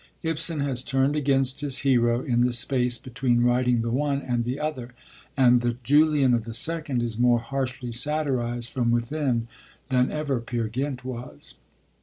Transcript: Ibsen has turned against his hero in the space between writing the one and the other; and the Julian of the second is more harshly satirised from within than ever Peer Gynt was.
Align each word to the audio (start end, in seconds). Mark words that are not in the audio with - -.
Ibsen 0.23 0.61
has 0.61 0.81
turned 0.81 1.15
against 1.15 1.59
his 1.61 1.77
hero 1.85 2.23
in 2.23 2.41
the 2.41 2.53
space 2.53 2.97
between 2.97 3.43
writing 3.43 3.83
the 3.83 3.91
one 3.91 4.19
and 4.19 4.45
the 4.45 4.59
other; 4.59 4.95
and 5.37 5.61
the 5.61 5.75
Julian 5.83 6.33
of 6.33 6.43
the 6.45 6.55
second 6.55 7.03
is 7.03 7.19
more 7.19 7.39
harshly 7.39 7.91
satirised 7.91 8.71
from 8.71 8.89
within 8.89 9.47
than 9.89 10.11
ever 10.11 10.39
Peer 10.39 10.67
Gynt 10.69 11.05
was. 11.05 11.53